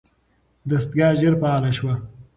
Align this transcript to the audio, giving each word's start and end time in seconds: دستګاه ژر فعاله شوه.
دستګاه 0.69 1.17
ژر 1.19 1.33
فعاله 1.41 1.71
شوه. 1.77 1.93